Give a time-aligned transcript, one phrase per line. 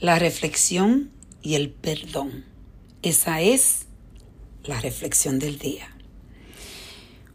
[0.00, 1.10] la reflexión
[1.42, 2.44] y el perdón.
[3.02, 3.86] Esa es
[4.64, 5.94] la reflexión del día.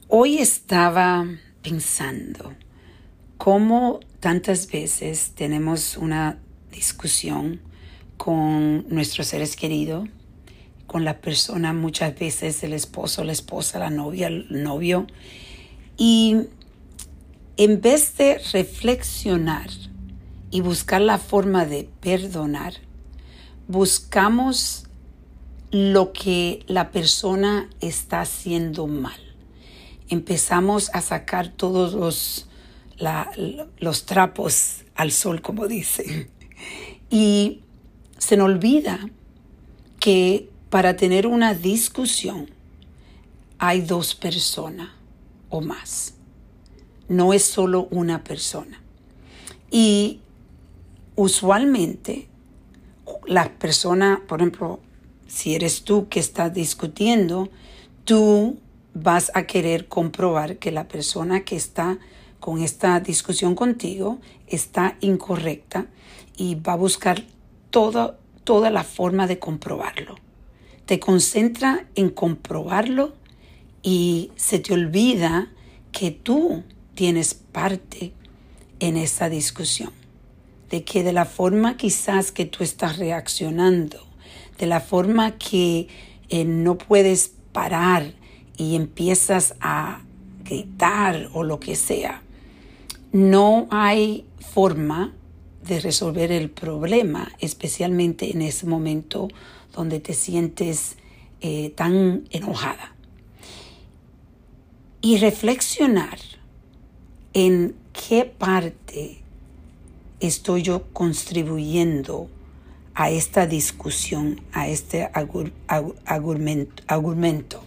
[0.07, 1.28] Hoy estaba
[1.62, 2.55] pensando
[3.38, 6.39] cómo tantas veces tenemos una
[6.71, 7.62] discusión
[8.18, 10.09] con nuestros seres queridos,
[10.88, 15.05] con la persona, muchas veces el esposo, la esposa, la novia, el novio,
[15.97, 16.47] y
[17.57, 19.70] en vez de reflexionar
[20.52, 22.73] y buscar la forma de perdonar,
[23.68, 24.85] buscamos
[25.71, 29.20] lo que la persona está haciendo mal.
[30.09, 32.48] Empezamos a sacar todos los,
[33.80, 36.30] los trapos al sol, como dicen.
[37.09, 37.62] Y
[38.18, 38.99] se nos olvida
[39.99, 42.49] que para tener una discusión
[43.57, 44.90] hay dos personas
[45.49, 46.13] o más.
[47.07, 48.82] No es solo una persona.
[49.70, 50.21] Y
[51.16, 52.28] usualmente
[53.26, 54.80] las personas, por ejemplo,
[55.28, 57.49] si eres tú que estás discutiendo,
[58.04, 58.57] tú
[58.94, 61.98] vas a querer comprobar que la persona que está
[62.40, 65.88] con esta discusión contigo está incorrecta
[66.38, 67.24] y va a buscar
[67.72, 70.16] toda, toda la forma de comprobarlo.
[70.85, 73.13] Te concentra en comprobarlo
[73.81, 75.52] y se te olvida
[75.91, 76.63] que tú
[76.94, 78.13] tienes parte
[78.79, 80.04] en esa discusión
[80.69, 84.06] de que de la forma quizás que tú estás reaccionando,
[84.58, 85.88] de la forma que
[86.30, 88.13] eh, no puedes parar
[88.57, 90.02] y empiezas a
[90.44, 92.22] gritar o lo que sea,
[93.12, 95.13] no hay forma
[95.66, 99.28] de resolver el problema, especialmente en ese momento
[99.74, 100.96] donde te sientes
[101.41, 102.96] eh, tan enojada.
[105.02, 106.19] Y reflexionar
[107.34, 109.25] en qué parte
[110.19, 112.30] estoy yo contribuyendo
[112.94, 115.09] a esta discusión, a este
[116.88, 117.63] argumento.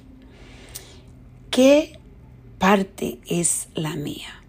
[1.51, 1.99] ¿Qué
[2.59, 4.43] parte es la mía?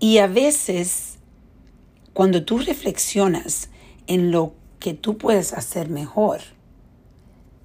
[0.00, 1.18] Y a veces,
[2.12, 3.68] cuando tú reflexionas
[4.06, 6.40] en lo que tú puedes hacer mejor,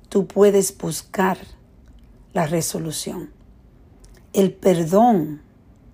[0.10, 1.38] tú puedes buscar
[2.34, 3.32] la resolución,
[4.34, 5.42] el perdón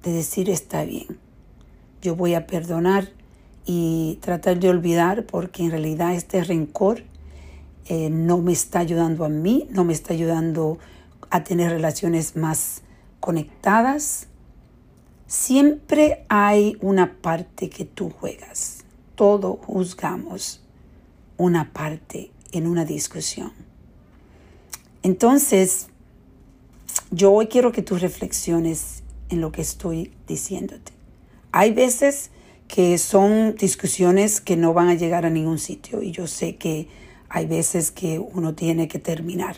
[0.03, 1.19] de decir está bien,
[2.01, 3.11] yo voy a perdonar
[3.65, 7.03] y tratar de olvidar porque en realidad este rencor
[7.85, 10.79] eh, no me está ayudando a mí, no me está ayudando
[11.29, 12.81] a tener relaciones más
[13.19, 14.27] conectadas.
[15.27, 18.83] Siempre hay una parte que tú juegas.
[19.15, 20.63] Todo juzgamos
[21.37, 23.51] una parte en una discusión.
[25.03, 25.87] Entonces,
[27.09, 30.91] yo hoy quiero que tú reflexiones en lo que estoy diciéndote.
[31.51, 32.29] Hay veces
[32.71, 36.87] que son discusiones que no van a llegar a ningún sitio y yo sé que
[37.27, 39.57] hay veces que uno tiene que terminar.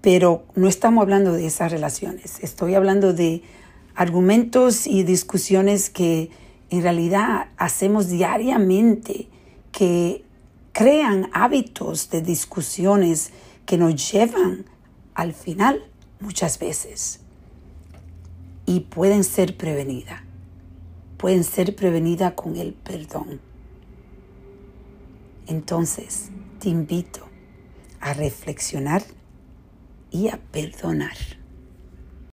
[0.00, 3.42] Pero no estamos hablando de esas relaciones, estoy hablando de
[3.94, 6.30] argumentos y discusiones que
[6.68, 9.28] en realidad hacemos diariamente,
[9.70, 10.24] que
[10.72, 13.30] crean hábitos de discusiones
[13.66, 14.64] que nos llevan
[15.14, 15.84] al final
[16.18, 17.20] muchas veces
[18.66, 20.25] y pueden ser prevenidas
[21.16, 23.40] pueden ser prevenidas con el perdón.
[25.46, 27.26] Entonces, te invito
[28.00, 29.02] a reflexionar
[30.10, 31.16] y a perdonar.